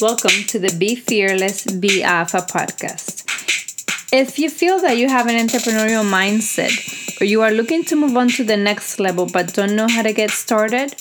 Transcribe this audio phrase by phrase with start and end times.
[0.00, 3.24] Welcome to the Be Fearless, Be Alpha podcast.
[4.10, 8.16] If you feel that you have an entrepreneurial mindset or you are looking to move
[8.16, 10.94] on to the next level but don't know how to get started,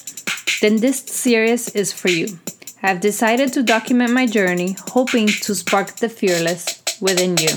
[0.60, 2.40] then this series is for you.
[2.84, 7.56] I've decided to document my journey, hoping to spark the fearless within you.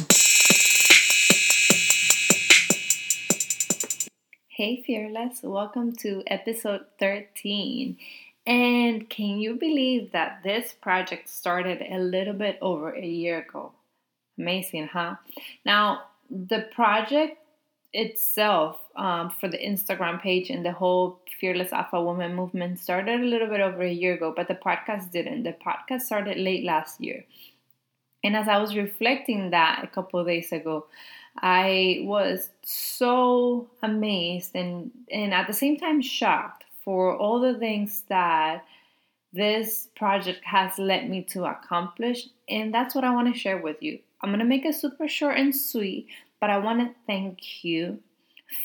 [4.49, 7.97] Hey, Fearless, welcome to episode 13.
[8.47, 13.73] And can you believe that this project started a little bit over a year ago?
[14.39, 15.17] Amazing, huh?
[15.65, 17.39] Now, the project
[17.93, 23.25] itself um, for the Instagram page and the whole Fearless Alpha Woman movement started a
[23.25, 25.43] little bit over a year ago, but the podcast didn't.
[25.45, 27.25] The podcast started late last year.
[28.25, 30.87] And as I was reflecting that a couple days ago,
[31.37, 38.03] I was so amazed and, and at the same time shocked for all the things
[38.09, 38.65] that
[39.33, 42.29] this project has led me to accomplish.
[42.49, 43.99] And that's what I want to share with you.
[44.21, 46.07] I'm going to make it super short and sweet,
[46.41, 47.99] but I want to thank you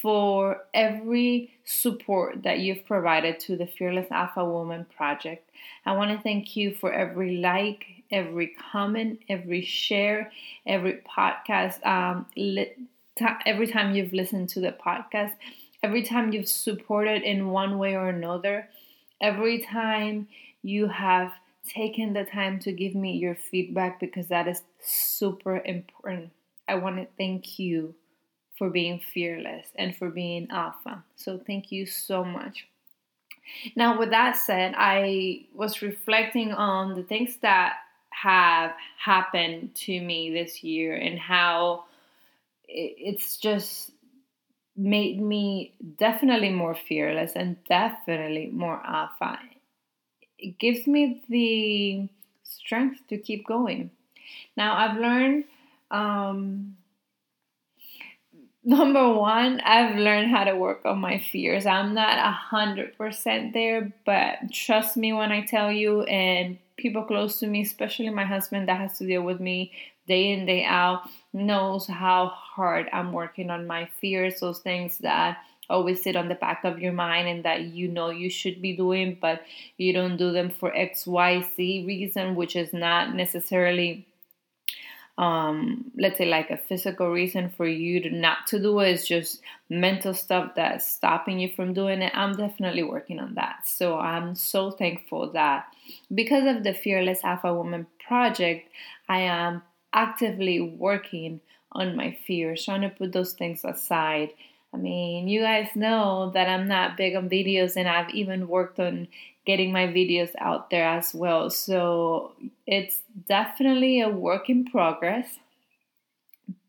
[0.01, 5.49] for every support that you've provided to the Fearless Alpha Woman project.
[5.85, 10.31] I want to thank you for every like, every comment, every share,
[10.65, 12.73] every podcast, um, li-
[13.15, 15.33] t- every time you've listened to the podcast,
[15.83, 18.69] every time you've supported in one way or another,
[19.21, 20.27] every time
[20.61, 21.31] you have
[21.67, 26.31] taken the time to give me your feedback because that is super important.
[26.67, 27.95] I want to thank you
[28.57, 31.03] for being fearless and for being alpha.
[31.15, 32.67] So, thank you so much.
[33.75, 37.77] Now, with that said, I was reflecting on the things that
[38.09, 41.85] have happened to me this year and how
[42.67, 43.91] it's just
[44.77, 49.39] made me definitely more fearless and definitely more alpha.
[50.37, 52.07] It gives me the
[52.43, 53.89] strength to keep going.
[54.55, 55.45] Now, I've learned
[55.89, 56.77] um,
[58.63, 61.65] number one, I've learned how to work on my fears.
[61.65, 67.03] I'm not a hundred percent there, but trust me when I tell you, and people
[67.03, 69.71] close to me, especially my husband that has to deal with me
[70.07, 71.01] day in, day out,
[71.33, 75.37] knows how hard I'm working on my fears, those things that
[75.69, 78.75] always sit on the back of your mind and that you know you should be
[78.75, 79.41] doing, but
[79.77, 84.06] you don't do them for XYZ reason, which is not necessarily
[85.17, 88.91] um, let's say like a physical reason for you to not to do it.
[88.91, 92.15] Is just mental stuff that's stopping you from doing it.
[92.15, 93.67] I'm definitely working on that.
[93.67, 95.67] So i'm so thankful that
[96.13, 98.69] because of the fearless alpha woman project
[99.09, 99.61] i am
[99.93, 101.39] actively working
[101.71, 104.31] on my fears trying to put those things aside
[104.77, 108.79] I mean, you guys know that I'm not big on videos, and I've even worked
[108.79, 109.07] on
[109.43, 111.49] getting my videos out there as well.
[111.49, 112.33] So
[112.67, 115.39] it's definitely a work in progress.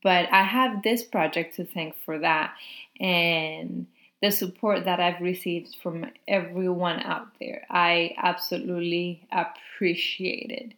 [0.02, 2.54] But I have this project to thank for that
[2.98, 3.86] and
[4.22, 7.66] the support that I've received from everyone out there.
[7.68, 10.72] I absolutely appreciate it.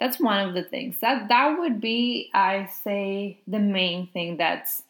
[0.00, 0.96] That's one of the things.
[1.00, 4.82] That that would be, I say, the main thing that's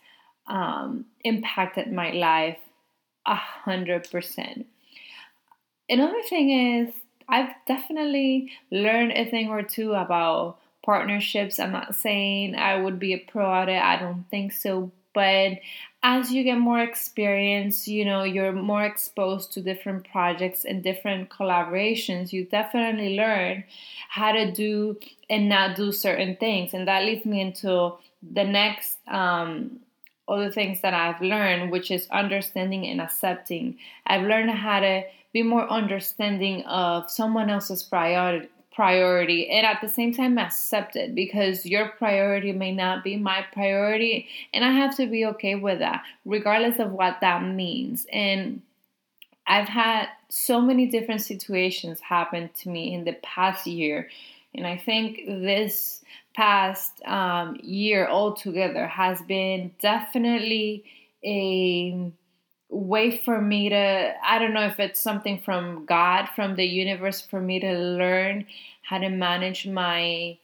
[0.47, 2.59] um, impacted my life
[3.27, 4.67] a hundred percent.
[5.89, 6.95] Another thing is
[7.29, 11.59] I've definitely learned a thing or two about partnerships.
[11.59, 13.81] I'm not saying I would be a pro at it.
[13.81, 14.93] I don't think so.
[15.15, 15.61] But
[16.03, 21.31] as you get more experience, you know, you're more exposed to different projects and different
[21.31, 22.33] collaborations.
[22.33, 23.65] You definitely learn
[24.11, 24.99] how to do
[25.31, 26.75] and not do certain things.
[26.75, 29.81] And that leads me into the next um,
[30.29, 33.79] other things that I've learned, which is understanding and accepting.
[34.07, 35.03] I've learned how to
[35.33, 41.15] be more understanding of someone else's priority priority and at the same time accept it
[41.15, 45.79] because your priority may not be my priority and I have to be okay with
[45.79, 48.63] that regardless of what that means and
[49.47, 54.09] I've had so many different situations happen to me in the past year
[54.55, 56.03] and I think this
[56.35, 60.85] past um, year altogether has been definitely
[61.25, 62.13] a
[62.71, 67.21] way for me to i don't know if it's something from god from the universe
[67.21, 68.45] for me to learn
[68.83, 70.37] how to manage my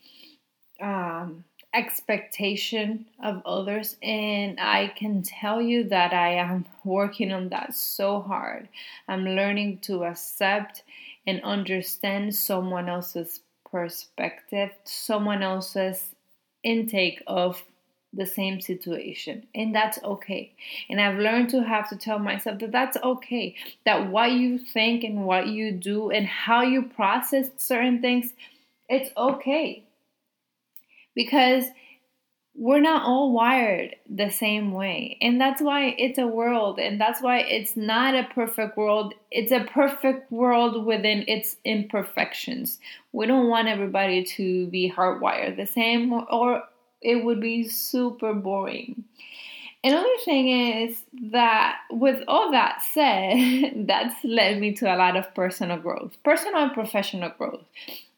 [0.80, 3.96] um, expectation of others.
[4.02, 8.68] And i can tell you that i am working on that so hard.
[9.08, 10.82] I'm learning to accept
[11.26, 16.14] and understand someone else's perspective, someone else's
[16.62, 17.62] intake of
[18.12, 20.52] the same situation and that's okay
[20.88, 23.54] and i've learned to have to tell myself that that's okay
[23.86, 28.32] that what you think and what you do and how you process certain things
[28.90, 29.84] It's okay.
[31.14, 31.64] Because
[32.60, 35.16] we're not all wired the same way.
[35.22, 36.78] And that's why it's a world.
[36.78, 39.14] And that's why it's not a perfect world.
[39.30, 42.78] It's a perfect world within its imperfections.
[43.12, 46.64] We don't want everybody to be hardwired the same, or
[47.00, 49.04] it would be super boring.
[49.82, 51.02] Another thing is
[51.32, 56.64] that, with all that said, that's led me to a lot of personal growth, personal
[56.64, 57.64] and professional growth.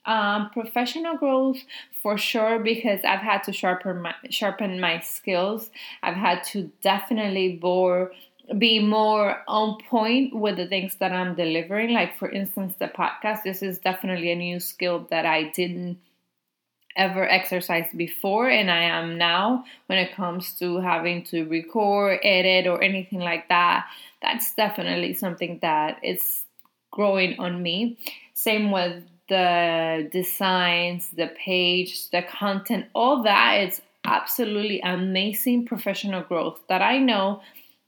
[0.05, 1.59] Um, professional growth
[2.03, 5.71] for sure because I've had to sharpen my sharpen my skills.
[6.03, 8.11] I've had to definitely more
[8.59, 11.93] be more on point with the things that I'm delivering.
[11.93, 13.45] Like for instance, the podcast.
[13.45, 15.99] This is definitely a new skill that I didn't
[16.97, 22.67] ever exercised before and I am now when it comes to having to record, edit,
[22.67, 23.87] or anything like that.
[24.21, 26.45] That's definitely something that is
[26.91, 27.99] growing on me.
[28.35, 33.55] Same with the designs, the page, the content, all that.
[33.61, 37.41] It's absolutely amazing professional growth that I know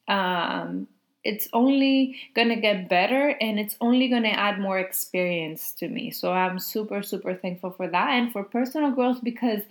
[0.08, 0.86] um,
[1.24, 6.10] it's only gonna get better and it's only gonna add more experience to me.
[6.10, 9.62] So I'm super, super thankful for that and for personal growth because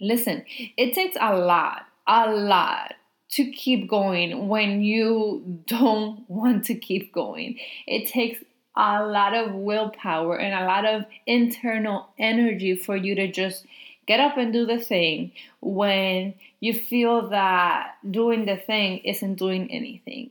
[0.00, 0.44] listen,
[0.76, 2.94] it takes a lot, a lot
[3.30, 7.58] to keep going when you don't want to keep going.
[7.86, 8.44] It takes
[8.76, 13.66] a lot of willpower and a lot of internal energy for you to just
[14.06, 19.70] get up and do the thing when you feel that doing the thing isn't doing
[19.70, 20.30] anything.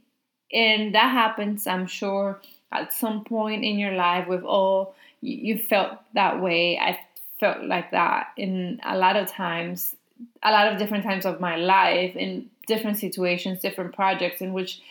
[0.51, 2.39] And that happens, I'm sure,
[2.71, 6.77] at some point in your life with all you felt that way.
[6.77, 6.99] I
[7.39, 9.95] felt like that in a lot of times,
[10.43, 14.81] a lot of different times of my life, in different situations, different projects, in which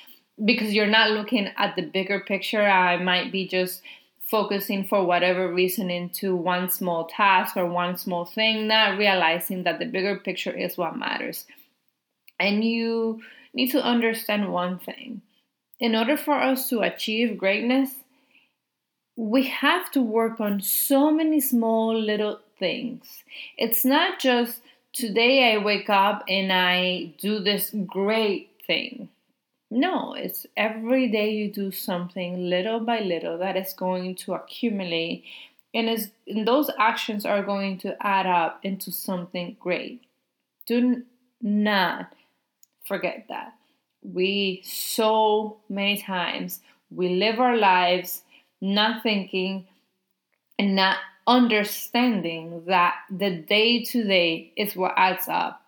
[0.43, 3.82] because you're not looking at the bigger picture, I might be just
[4.20, 9.79] focusing for whatever reason into one small task or one small thing, not realizing that
[9.79, 11.46] the bigger picture is what matters.
[12.40, 15.23] And you need to understand one thing
[15.82, 17.90] in order for us to achieve greatness,
[19.17, 23.25] we have to work on so many small little things.
[23.58, 24.61] It's not just
[24.93, 29.08] today I wake up and I do this great thing.
[29.74, 35.24] No, it's every day you do something little by little that is going to accumulate
[35.72, 40.02] and is and those actions are going to add up into something great.
[40.66, 41.04] Do
[41.40, 42.12] not
[42.84, 43.54] forget that
[44.02, 46.60] we so many times
[46.90, 48.24] we live our lives
[48.60, 49.66] not thinking
[50.58, 55.61] and not understanding that the day to day is what adds up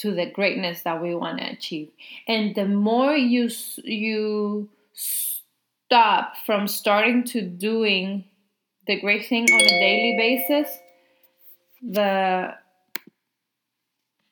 [0.00, 1.90] to the greatness that we want to achieve
[2.26, 3.48] and the more you
[3.84, 8.24] you stop from starting to doing
[8.86, 10.78] the great thing on a daily basis
[11.82, 12.54] the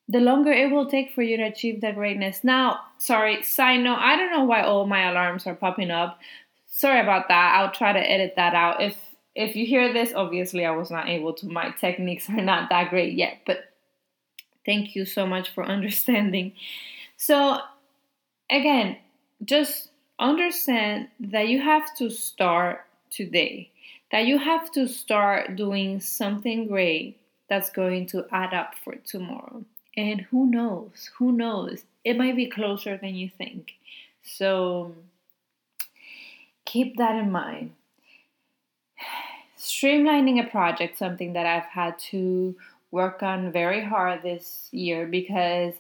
[0.09, 2.43] the longer it will take for you to achieve that greatness.
[2.43, 6.19] Now, sorry, side note, I don't know why all my alarms are popping up.
[6.67, 7.57] Sorry about that.
[7.57, 8.83] I'll try to edit that out.
[8.83, 8.97] If
[9.35, 11.47] if you hear this, obviously I was not able to.
[11.47, 13.59] My techniques are not that great yet, but
[14.69, 16.53] thank you so much for understanding.
[17.17, 17.59] So,
[18.51, 18.99] again,
[19.45, 19.89] just
[20.19, 23.71] understand that you have to start today.
[24.13, 29.65] That you have to start doing something great that's going to add up for tomorrow.
[29.97, 31.11] And who knows?
[31.19, 31.85] Who knows?
[32.05, 33.73] It might be closer than you think.
[34.23, 34.95] So
[36.65, 37.73] keep that in mind.
[39.59, 42.55] Streamlining a project, something that I've had to
[42.91, 45.75] work on very hard this year because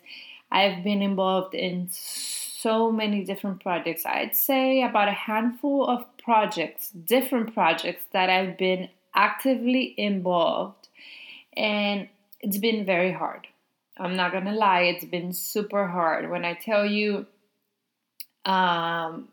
[0.50, 4.05] I've been involved in so many different projects.
[4.07, 10.88] I'd say about a handful of projects, different projects that I've been actively involved,
[11.57, 12.09] and
[12.41, 13.47] it's been very hard.
[13.97, 16.31] I'm not gonna lie, it's been super hard.
[16.31, 17.27] When I tell you
[18.45, 19.29] um,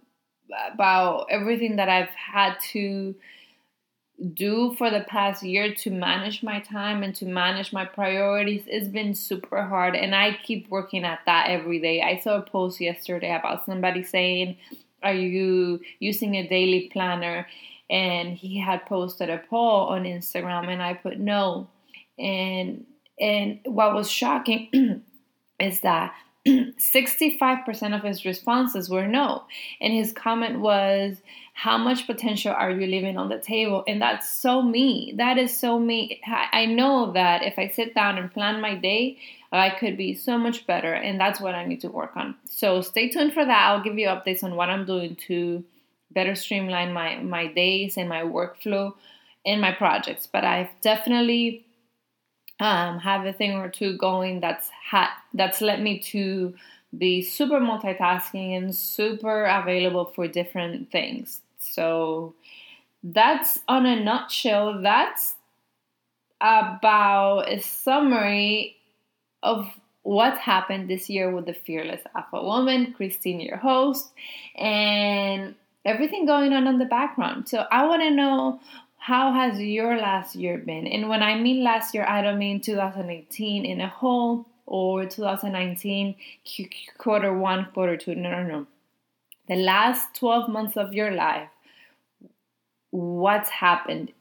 [0.74, 3.16] about everything that I've had to
[4.34, 8.88] do for the past year to manage my time and to manage my priorities, it's
[8.88, 9.96] been super hard.
[9.96, 12.02] And I keep working at that every day.
[12.02, 14.58] I saw a post yesterday about somebody saying,
[15.04, 17.48] Are you using a daily planner?
[17.90, 21.68] And he had posted a poll on Instagram, and I put no.
[22.18, 22.86] And
[23.20, 25.04] and what was shocking
[25.60, 26.14] is that
[26.48, 29.44] 65% of his responses were no.
[29.82, 31.18] And his comment was,
[31.54, 33.84] How much potential are you leaving on the table?
[33.88, 35.14] And that's so me.
[35.18, 36.22] That is so me.
[36.28, 39.18] I know that if I sit down and plan my day,
[39.52, 40.94] I could be so much better.
[40.94, 42.36] And that's what I need to work on.
[42.46, 43.68] So stay tuned for that.
[43.70, 45.64] I'll give you updates on what I'm doing to
[46.12, 48.94] better streamline my, my days and my workflow
[49.46, 51.66] and my projects, but I've definitely
[52.60, 56.54] um, have a thing or two going that's had that's led me to
[56.98, 61.42] be super multitasking and super available for different things.
[61.60, 62.34] So
[63.04, 64.82] that's on a nutshell.
[64.82, 65.36] That's
[66.40, 68.78] about a summary
[69.44, 69.68] of
[70.04, 74.12] what happened this year with the Fearless Alpha Woman, Christine, your host,
[74.56, 77.50] and everything going on in the background.
[77.50, 78.60] So I want to know
[79.06, 80.88] how has your last year been?
[80.88, 86.16] And when I mean last year, I don't mean 2018 in a whole or 2019
[86.98, 88.16] quarter one, quarter two.
[88.16, 88.68] No, no, no.
[89.48, 91.50] The last 12 months of your life,
[92.90, 94.12] what's happened?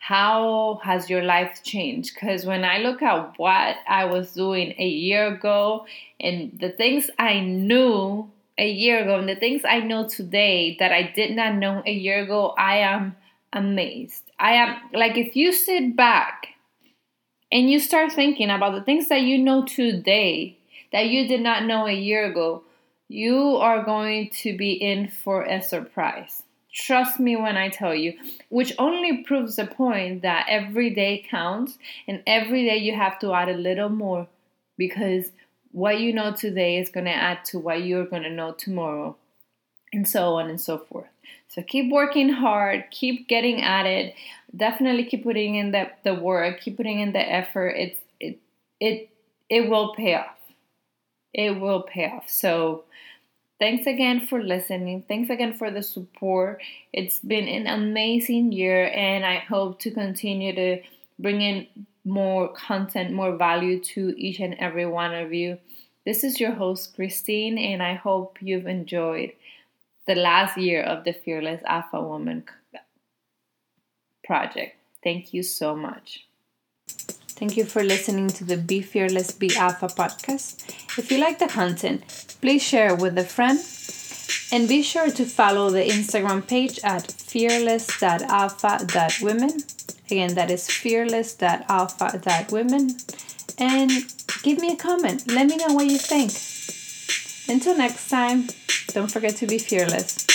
[0.00, 2.14] How has your life changed?
[2.14, 5.86] Because when I look at what I was doing a year ago
[6.18, 10.90] and the things I knew a year ago and the things I know today that
[10.90, 13.14] I did not know a year ago, I am
[13.52, 14.24] amazed.
[14.38, 16.48] I am like, if you sit back
[17.50, 20.58] and you start thinking about the things that you know today
[20.92, 22.62] that you did not know a year ago,
[23.08, 26.42] you are going to be in for a surprise.
[26.72, 28.12] Trust me when I tell you,
[28.50, 33.32] which only proves the point that every day counts and every day you have to
[33.32, 34.28] add a little more
[34.76, 35.32] because
[35.72, 39.16] what you know today is going to add to what you're going to know tomorrow,
[39.92, 41.08] and so on and so forth.
[41.48, 44.14] So keep working hard, keep getting at it.
[44.54, 47.70] Definitely keep putting in the, the work, keep putting in the effort.
[47.70, 48.38] It's it
[48.80, 49.10] it
[49.48, 50.36] it will pay off.
[51.32, 52.28] It will pay off.
[52.28, 52.84] So
[53.58, 55.04] thanks again for listening.
[55.08, 56.62] Thanks again for the support.
[56.92, 60.82] It's been an amazing year and I hope to continue to
[61.18, 61.66] bring in
[62.04, 65.58] more content, more value to each and every one of you.
[66.04, 69.32] This is your host, Christine, and I hope you've enjoyed
[70.08, 72.42] the last year of the Fearless Alpha Woman
[74.24, 74.76] project.
[75.04, 76.26] Thank you so much.
[77.38, 80.68] Thank you for listening to the Be Fearless, Be Alpha podcast.
[80.98, 82.02] If you like the content,
[82.40, 83.60] please share it with a friend
[84.50, 89.62] and be sure to follow the Instagram page at fearless.alpha.women.
[90.06, 92.96] Again, that is fearless.alpha.women.
[93.58, 93.90] And
[94.42, 95.30] give me a comment.
[95.30, 96.32] Let me know what you think.
[97.48, 98.48] Until next time.
[98.92, 100.27] Don't forget to be fearless.